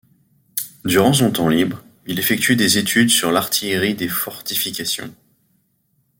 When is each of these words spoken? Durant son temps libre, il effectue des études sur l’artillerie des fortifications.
Durant 0.83 1.13
son 1.13 1.29
temps 1.29 1.47
libre, 1.47 1.83
il 2.07 2.17
effectue 2.17 2.55
des 2.55 2.79
études 2.79 3.11
sur 3.11 3.31
l’artillerie 3.31 3.93
des 3.93 4.07
fortifications. 4.07 5.13